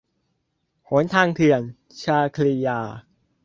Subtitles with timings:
[0.89, 1.61] หนทางเถื่อน-
[2.03, 2.79] ชาครียา